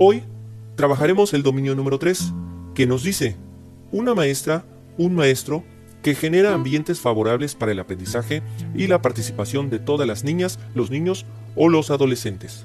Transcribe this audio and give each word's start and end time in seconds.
Hoy 0.00 0.22
trabajaremos 0.76 1.34
el 1.34 1.42
dominio 1.42 1.74
número 1.74 1.98
3, 1.98 2.32
que 2.72 2.86
nos 2.86 3.02
dice, 3.02 3.34
una 3.90 4.14
maestra, 4.14 4.64
un 4.96 5.16
maestro, 5.16 5.64
que 6.02 6.14
genera 6.14 6.54
ambientes 6.54 7.00
favorables 7.00 7.56
para 7.56 7.72
el 7.72 7.80
aprendizaje 7.80 8.42
y 8.76 8.86
la 8.86 9.02
participación 9.02 9.70
de 9.70 9.80
todas 9.80 10.06
las 10.06 10.22
niñas, 10.22 10.60
los 10.76 10.92
niños 10.92 11.26
o 11.56 11.68
los 11.68 11.90
adolescentes. 11.90 12.64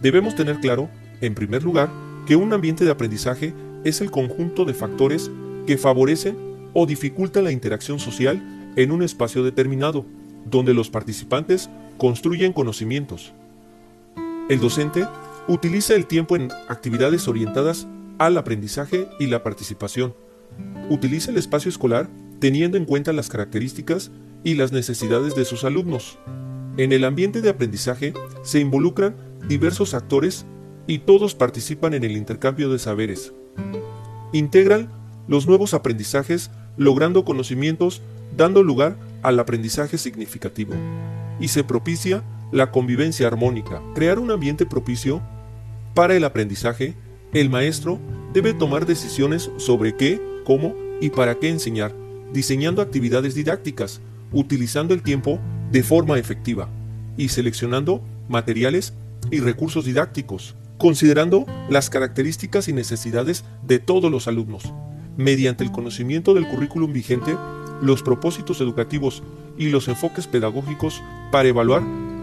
Debemos 0.00 0.36
tener 0.36 0.58
claro, 0.60 0.88
en 1.20 1.34
primer 1.34 1.62
lugar, 1.62 1.90
que 2.26 2.34
un 2.34 2.54
ambiente 2.54 2.86
de 2.86 2.92
aprendizaje 2.92 3.52
es 3.84 4.00
el 4.00 4.10
conjunto 4.10 4.64
de 4.64 4.72
factores 4.72 5.30
que 5.66 5.76
favorecen 5.76 6.34
o 6.72 6.86
dificultan 6.86 7.44
la 7.44 7.52
interacción 7.52 7.98
social 7.98 8.42
en 8.76 8.90
un 8.90 9.02
espacio 9.02 9.44
determinado, 9.44 10.06
donde 10.46 10.72
los 10.72 10.88
participantes 10.88 11.68
construyen 11.98 12.54
conocimientos. 12.54 13.34
El 14.48 14.60
docente 14.60 15.06
utiliza 15.48 15.94
el 15.94 16.06
tiempo 16.06 16.36
en 16.36 16.50
actividades 16.68 17.28
orientadas 17.28 17.86
al 18.18 18.38
aprendizaje 18.38 19.08
y 19.18 19.26
la 19.26 19.42
participación. 19.42 20.14
Utiliza 20.88 21.30
el 21.30 21.36
espacio 21.36 21.68
escolar 21.68 22.08
teniendo 22.40 22.76
en 22.76 22.84
cuenta 22.84 23.12
las 23.12 23.28
características 23.28 24.10
y 24.42 24.54
las 24.54 24.72
necesidades 24.72 25.34
de 25.34 25.44
sus 25.44 25.64
alumnos. 25.64 26.18
En 26.76 26.92
el 26.92 27.04
ambiente 27.04 27.40
de 27.40 27.50
aprendizaje 27.50 28.14
se 28.42 28.60
involucran 28.60 29.16
diversos 29.48 29.94
actores 29.94 30.44
y 30.86 30.98
todos 31.00 31.34
participan 31.34 31.94
en 31.94 32.04
el 32.04 32.16
intercambio 32.16 32.70
de 32.70 32.78
saberes. 32.78 33.32
Integran 34.32 34.90
los 35.28 35.46
nuevos 35.46 35.74
aprendizajes 35.74 36.50
logrando 36.76 37.24
conocimientos 37.24 38.02
dando 38.36 38.62
lugar 38.62 38.96
al 39.22 39.38
aprendizaje 39.38 39.96
significativo. 39.96 40.74
Y 41.40 41.48
se 41.48 41.64
propicia 41.64 42.22
la 42.52 42.70
convivencia 42.70 43.26
armónica. 43.26 43.80
Crear 43.94 44.18
un 44.18 44.30
ambiente 44.30 44.66
propicio 44.66 45.22
para 45.94 46.16
el 46.16 46.24
aprendizaje, 46.24 46.94
el 47.32 47.50
maestro 47.50 48.00
debe 48.32 48.52
tomar 48.52 48.84
decisiones 48.84 49.50
sobre 49.58 49.96
qué, 49.96 50.20
cómo 50.44 50.74
y 51.00 51.10
para 51.10 51.36
qué 51.36 51.48
enseñar, 51.48 51.94
diseñando 52.32 52.82
actividades 52.82 53.34
didácticas, 53.34 54.00
utilizando 54.32 54.92
el 54.92 55.02
tiempo 55.02 55.38
de 55.70 55.82
forma 55.84 56.18
efectiva 56.18 56.68
y 57.16 57.28
seleccionando 57.28 58.02
materiales 58.28 58.92
y 59.30 59.38
recursos 59.38 59.84
didácticos, 59.84 60.56
considerando 60.78 61.46
las 61.70 61.90
características 61.90 62.68
y 62.68 62.72
necesidades 62.72 63.44
de 63.62 63.78
todos 63.78 64.10
los 64.10 64.26
alumnos, 64.26 64.72
mediante 65.16 65.62
el 65.62 65.70
conocimiento 65.70 66.34
del 66.34 66.48
currículum 66.48 66.92
vigente, 66.92 67.36
los 67.80 68.02
propósitos 68.02 68.60
educativos 68.60 69.22
y 69.56 69.68
los 69.68 69.86
enfoques 69.86 70.26
pedagógicos 70.26 71.02
para 71.30 71.48
evaluar 71.48 71.82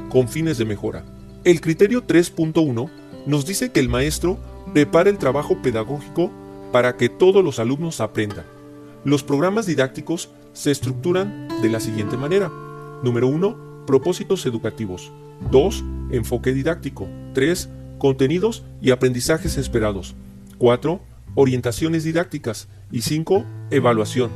con 0.10 0.28
fines 0.28 0.58
de 0.58 0.66
mejora. 0.66 1.06
El 1.44 1.62
criterio 1.62 2.06
3.1 2.06 3.01
nos 3.26 3.46
dice 3.46 3.72
que 3.72 3.80
el 3.80 3.90
maestro 3.90 4.38
prepara 4.74 5.10
el 5.10 5.18
trabajo 5.18 5.62
pedagógico 5.62 6.32
para 6.72 6.98
que 6.98 7.10
todos 7.10 7.44
los 7.44 7.60
alumnos 7.60 8.02
aprendan. 8.02 8.46
Los 9.04 9.24
programas 9.24 9.66
didácticos 9.66 10.30
se 10.54 10.72
estructuran 10.72 11.48
de 11.62 11.70
la 11.70 11.80
siguiente 11.80 12.18
manera. 12.18 12.52
Número 13.04 13.28
1. 13.28 13.86
Propósitos 13.88 14.46
educativos. 14.46 15.12
2. 15.52 15.84
Enfoque 16.12 16.54
didáctico. 16.54 17.08
3. 17.34 17.70
Contenidos 17.98 18.64
y 18.82 18.92
aprendizajes 18.92 19.58
esperados. 19.58 20.16
4. 20.58 21.02
Orientaciones 21.36 22.04
didácticas. 22.04 22.68
Y 22.92 23.02
5. 23.02 23.46
Evaluación. 23.72 24.30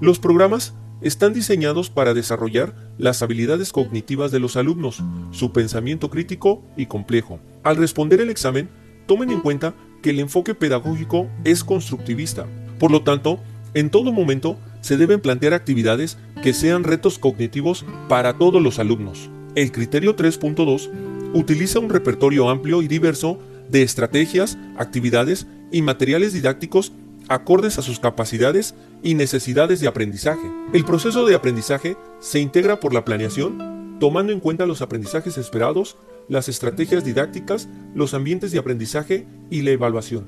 Los 0.00 0.18
programas 0.18 0.74
están 1.00 1.32
diseñados 1.32 1.90
para 1.90 2.14
desarrollar 2.14 2.74
las 2.98 3.22
habilidades 3.22 3.72
cognitivas 3.72 4.30
de 4.30 4.40
los 4.40 4.56
alumnos, 4.56 5.02
su 5.30 5.52
pensamiento 5.52 6.10
crítico 6.10 6.62
y 6.76 6.86
complejo. 6.86 7.40
Al 7.62 7.76
responder 7.76 8.20
el 8.20 8.30
examen, 8.30 8.68
tomen 9.06 9.30
en 9.30 9.40
cuenta 9.40 9.74
que 10.02 10.10
el 10.10 10.20
enfoque 10.20 10.54
pedagógico 10.54 11.28
es 11.44 11.64
constructivista. 11.64 12.46
Por 12.78 12.90
lo 12.90 13.02
tanto, 13.02 13.40
en 13.74 13.90
todo 13.90 14.12
momento 14.12 14.58
se 14.80 14.96
deben 14.96 15.20
plantear 15.20 15.54
actividades 15.54 16.18
que 16.42 16.52
sean 16.52 16.84
retos 16.84 17.18
cognitivos 17.18 17.84
para 18.08 18.38
todos 18.38 18.62
los 18.62 18.78
alumnos. 18.78 19.30
El 19.54 19.72
criterio 19.72 20.14
3.2 20.14 20.90
utiliza 21.32 21.78
un 21.78 21.90
repertorio 21.90 22.48
amplio 22.48 22.82
y 22.82 22.88
diverso 22.88 23.38
de 23.70 23.82
estrategias, 23.82 24.58
actividades 24.76 25.46
y 25.72 25.82
materiales 25.82 26.32
didácticos 26.32 26.92
acordes 27.28 27.78
a 27.78 27.82
sus 27.82 28.00
capacidades 28.00 28.74
y 29.02 29.14
necesidades 29.14 29.80
de 29.80 29.88
aprendizaje. 29.88 30.50
El 30.72 30.84
proceso 30.84 31.26
de 31.26 31.34
aprendizaje 31.34 31.96
se 32.20 32.40
integra 32.40 32.80
por 32.80 32.92
la 32.92 33.04
planeación, 33.04 33.96
tomando 34.00 34.32
en 34.32 34.40
cuenta 34.40 34.66
los 34.66 34.82
aprendizajes 34.82 35.38
esperados, 35.38 35.96
las 36.28 36.48
estrategias 36.48 37.04
didácticas, 37.04 37.68
los 37.94 38.14
ambientes 38.14 38.52
de 38.52 38.58
aprendizaje 38.58 39.26
y 39.50 39.62
la 39.62 39.70
evaluación. 39.70 40.26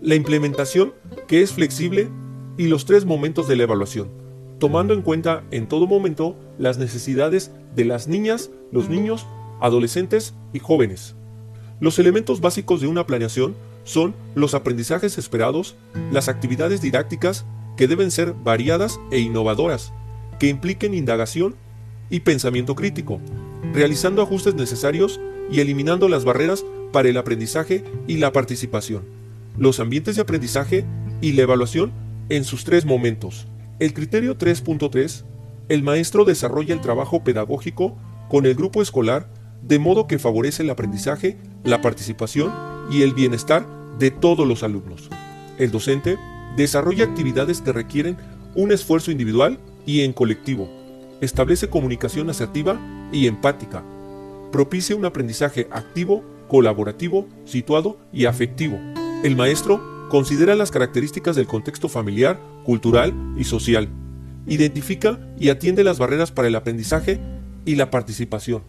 La 0.00 0.14
implementación, 0.14 0.94
que 1.28 1.42
es 1.42 1.52
flexible, 1.52 2.08
y 2.56 2.68
los 2.68 2.84
tres 2.84 3.04
momentos 3.04 3.48
de 3.48 3.56
la 3.56 3.64
evaluación, 3.64 4.08
tomando 4.58 4.94
en 4.94 5.02
cuenta 5.02 5.44
en 5.50 5.68
todo 5.68 5.86
momento 5.86 6.36
las 6.58 6.78
necesidades 6.78 7.50
de 7.74 7.84
las 7.84 8.06
niñas, 8.06 8.50
los 8.70 8.88
niños, 8.88 9.26
adolescentes 9.60 10.34
y 10.52 10.60
jóvenes. 10.60 11.16
Los 11.80 11.98
elementos 11.98 12.40
básicos 12.40 12.80
de 12.80 12.86
una 12.86 13.06
planeación 13.06 13.54
son 13.84 14.14
los 14.34 14.54
aprendizajes 14.54 15.18
esperados, 15.18 15.76
las 16.10 16.28
actividades 16.28 16.80
didácticas 16.80 17.44
que 17.76 17.86
deben 17.86 18.10
ser 18.10 18.32
variadas 18.32 18.98
e 19.10 19.20
innovadoras, 19.20 19.92
que 20.38 20.48
impliquen 20.48 20.94
indagación 20.94 21.54
y 22.10 22.20
pensamiento 22.20 22.74
crítico, 22.74 23.20
realizando 23.72 24.22
ajustes 24.22 24.54
necesarios 24.54 25.20
y 25.50 25.60
eliminando 25.60 26.08
las 26.08 26.24
barreras 26.24 26.64
para 26.92 27.08
el 27.08 27.16
aprendizaje 27.16 27.84
y 28.06 28.16
la 28.16 28.32
participación, 28.32 29.04
los 29.58 29.80
ambientes 29.80 30.16
de 30.16 30.22
aprendizaje 30.22 30.84
y 31.20 31.32
la 31.32 31.42
evaluación 31.42 31.92
en 32.28 32.44
sus 32.44 32.64
tres 32.64 32.84
momentos. 32.84 33.46
El 33.80 33.92
criterio 33.92 34.38
3.3, 34.38 35.24
el 35.68 35.82
maestro 35.82 36.24
desarrolla 36.24 36.74
el 36.74 36.80
trabajo 36.80 37.24
pedagógico 37.24 37.96
con 38.28 38.46
el 38.46 38.54
grupo 38.54 38.80
escolar 38.80 39.28
de 39.62 39.78
modo 39.78 40.06
que 40.06 40.18
favorece 40.18 40.62
el 40.62 40.70
aprendizaje, 40.70 41.38
la 41.64 41.80
participación 41.80 42.52
y 42.90 43.02
el 43.02 43.14
bienestar 43.14 43.66
de 43.98 44.10
todos 44.10 44.46
los 44.46 44.62
alumnos. 44.62 45.08
El 45.58 45.70
docente 45.70 46.18
desarrolla 46.56 47.04
actividades 47.04 47.60
que 47.60 47.72
requieren 47.72 48.16
un 48.54 48.72
esfuerzo 48.72 49.10
individual 49.10 49.58
y 49.86 50.02
en 50.02 50.12
colectivo, 50.12 50.68
establece 51.20 51.68
comunicación 51.68 52.30
asertiva 52.30 52.78
y 53.12 53.26
empática, 53.26 53.82
propicia 54.52 54.96
un 54.96 55.04
aprendizaje 55.04 55.68
activo, 55.70 56.24
colaborativo, 56.48 57.26
situado 57.44 57.98
y 58.12 58.26
afectivo. 58.26 58.78
El 59.22 59.36
maestro 59.36 60.08
considera 60.10 60.54
las 60.54 60.70
características 60.70 61.34
del 61.36 61.46
contexto 61.46 61.88
familiar, 61.88 62.38
cultural 62.64 63.12
y 63.36 63.44
social, 63.44 63.88
identifica 64.46 65.18
y 65.38 65.48
atiende 65.48 65.84
las 65.84 65.98
barreras 65.98 66.30
para 66.30 66.48
el 66.48 66.54
aprendizaje 66.54 67.20
y 67.64 67.76
la 67.76 67.90
participación. 67.90 68.62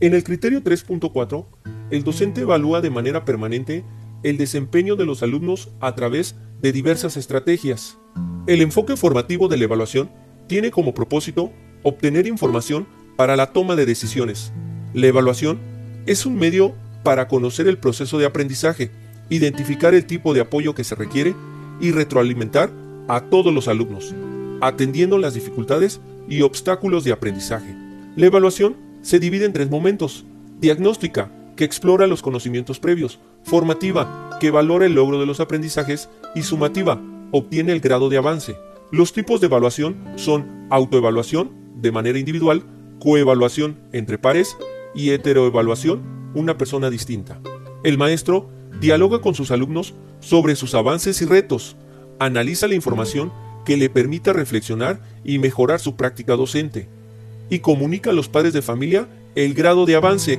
En 0.00 0.14
el 0.14 0.24
criterio 0.24 0.62
3.4, 0.62 1.46
el 1.90 2.04
docente 2.04 2.42
evalúa 2.42 2.80
de 2.80 2.90
manera 2.90 3.24
permanente 3.24 3.84
el 4.22 4.36
desempeño 4.36 4.96
de 4.96 5.06
los 5.06 5.22
alumnos 5.22 5.70
a 5.80 5.94
través 5.94 6.36
de 6.60 6.72
diversas 6.72 7.16
estrategias. 7.16 7.98
El 8.46 8.62
enfoque 8.62 8.96
formativo 8.96 9.48
de 9.48 9.56
la 9.56 9.64
evaluación 9.64 10.10
tiene 10.46 10.70
como 10.70 10.94
propósito 10.94 11.52
obtener 11.82 12.26
información 12.26 12.86
para 13.16 13.36
la 13.36 13.52
toma 13.52 13.76
de 13.76 13.86
decisiones. 13.86 14.52
La 14.94 15.06
evaluación 15.06 15.58
es 16.06 16.26
un 16.26 16.36
medio 16.36 16.74
para 17.04 17.28
conocer 17.28 17.68
el 17.68 17.78
proceso 17.78 18.18
de 18.18 18.26
aprendizaje, 18.26 18.90
identificar 19.30 19.94
el 19.94 20.06
tipo 20.06 20.34
de 20.34 20.40
apoyo 20.40 20.74
que 20.74 20.84
se 20.84 20.94
requiere 20.94 21.34
y 21.80 21.92
retroalimentar 21.92 22.70
a 23.06 23.20
todos 23.22 23.52
los 23.52 23.68
alumnos, 23.68 24.14
atendiendo 24.60 25.18
las 25.18 25.34
dificultades 25.34 26.00
y 26.28 26.42
obstáculos 26.42 27.04
de 27.04 27.12
aprendizaje. 27.12 27.74
La 28.16 28.26
evaluación 28.26 28.76
se 29.02 29.18
divide 29.18 29.44
en 29.44 29.52
tres 29.52 29.70
momentos. 29.70 30.24
Diagnóstica, 30.60 31.30
que 31.58 31.64
explora 31.64 32.06
los 32.06 32.22
conocimientos 32.22 32.78
previos, 32.78 33.18
formativa, 33.42 34.38
que 34.38 34.52
valora 34.52 34.86
el 34.86 34.94
logro 34.94 35.18
de 35.18 35.26
los 35.26 35.40
aprendizajes, 35.40 36.08
y 36.36 36.42
sumativa, 36.42 37.02
obtiene 37.32 37.72
el 37.72 37.80
grado 37.80 38.08
de 38.08 38.16
avance. 38.16 38.56
Los 38.92 39.12
tipos 39.12 39.40
de 39.40 39.48
evaluación 39.48 39.96
son 40.14 40.68
autoevaluación, 40.70 41.50
de 41.74 41.90
manera 41.90 42.16
individual, 42.16 42.62
coevaluación 43.00 43.76
entre 43.92 44.18
pares 44.18 44.56
y 44.94 45.10
heteroevaluación, 45.10 46.30
una 46.32 46.56
persona 46.56 46.90
distinta. 46.90 47.40
El 47.82 47.98
maestro 47.98 48.48
dialoga 48.80 49.20
con 49.20 49.34
sus 49.34 49.50
alumnos 49.50 49.94
sobre 50.20 50.54
sus 50.54 50.76
avances 50.76 51.20
y 51.22 51.24
retos, 51.24 51.76
analiza 52.20 52.68
la 52.68 52.76
información 52.76 53.32
que 53.64 53.76
le 53.76 53.90
permita 53.90 54.32
reflexionar 54.32 55.00
y 55.24 55.40
mejorar 55.40 55.80
su 55.80 55.96
práctica 55.96 56.36
docente, 56.36 56.88
y 57.50 57.58
comunica 57.58 58.10
a 58.10 58.12
los 58.12 58.28
padres 58.28 58.52
de 58.52 58.62
familia 58.62 59.08
el 59.34 59.54
grado 59.54 59.86
de 59.86 59.96
avance 59.96 60.38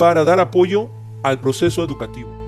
para 0.00 0.24
dar 0.24 0.40
apoyo 0.40 0.88
al 1.22 1.40
proceso 1.40 1.84
educativo. 1.84 2.39